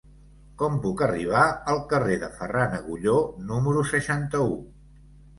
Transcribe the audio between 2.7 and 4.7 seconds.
Agulló número seixanta-u?